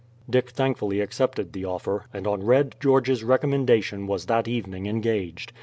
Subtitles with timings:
[0.27, 5.53] Dick thankfully accepted the offer, and on Red George's recommendation was that evening engaged.